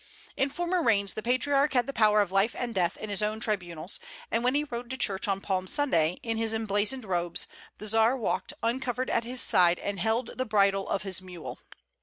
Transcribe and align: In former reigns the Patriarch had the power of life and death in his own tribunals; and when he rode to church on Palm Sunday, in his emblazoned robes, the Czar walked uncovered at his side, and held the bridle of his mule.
In 0.35 0.49
former 0.49 0.81
reigns 0.81 1.13
the 1.13 1.21
Patriarch 1.21 1.73
had 1.73 1.85
the 1.85 1.93
power 1.93 2.21
of 2.21 2.31
life 2.31 2.55
and 2.57 2.73
death 2.73 2.97
in 2.97 3.11
his 3.11 3.21
own 3.21 3.39
tribunals; 3.39 3.99
and 4.31 4.43
when 4.43 4.55
he 4.55 4.63
rode 4.63 4.89
to 4.89 4.97
church 4.97 5.27
on 5.27 5.41
Palm 5.41 5.67
Sunday, 5.67 6.19
in 6.23 6.37
his 6.37 6.55
emblazoned 6.55 7.05
robes, 7.05 7.45
the 7.77 7.85
Czar 7.85 8.17
walked 8.17 8.51
uncovered 8.63 9.11
at 9.11 9.25
his 9.25 9.41
side, 9.41 9.77
and 9.77 9.99
held 9.99 10.39
the 10.39 10.45
bridle 10.45 10.89
of 10.89 11.03
his 11.03 11.21
mule. 11.21 11.59